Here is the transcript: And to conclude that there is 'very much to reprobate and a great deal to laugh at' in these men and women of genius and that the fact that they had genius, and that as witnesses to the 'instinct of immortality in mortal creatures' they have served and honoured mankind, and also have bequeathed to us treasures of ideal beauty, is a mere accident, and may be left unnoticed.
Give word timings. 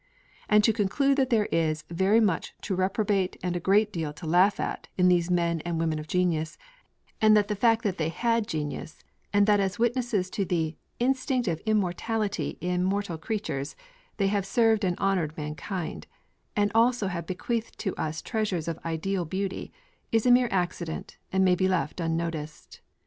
And 0.49 0.63
to 0.63 0.73
conclude 0.73 1.15
that 1.17 1.29
there 1.29 1.45
is 1.51 1.83
'very 1.91 2.19
much 2.19 2.55
to 2.63 2.73
reprobate 2.73 3.37
and 3.43 3.55
a 3.55 3.59
great 3.59 3.93
deal 3.93 4.11
to 4.13 4.25
laugh 4.25 4.59
at' 4.59 4.87
in 4.97 5.09
these 5.09 5.29
men 5.29 5.61
and 5.63 5.77
women 5.79 5.99
of 5.99 6.07
genius 6.07 6.57
and 7.21 7.37
that 7.37 7.49
the 7.49 7.55
fact 7.55 7.83
that 7.83 7.99
they 7.99 8.09
had 8.09 8.47
genius, 8.47 9.03
and 9.31 9.45
that 9.45 9.59
as 9.59 9.77
witnesses 9.77 10.31
to 10.31 10.43
the 10.43 10.75
'instinct 10.97 11.47
of 11.47 11.59
immortality 11.67 12.57
in 12.61 12.83
mortal 12.83 13.19
creatures' 13.19 13.75
they 14.17 14.25
have 14.29 14.47
served 14.47 14.83
and 14.83 14.97
honoured 14.97 15.37
mankind, 15.37 16.07
and 16.55 16.71
also 16.73 17.05
have 17.05 17.27
bequeathed 17.27 17.77
to 17.77 17.95
us 17.95 18.23
treasures 18.23 18.67
of 18.67 18.79
ideal 18.83 19.23
beauty, 19.23 19.71
is 20.11 20.25
a 20.25 20.31
mere 20.31 20.49
accident, 20.49 21.19
and 21.31 21.45
may 21.45 21.53
be 21.53 21.67
left 21.67 21.99
unnoticed. 21.99 22.81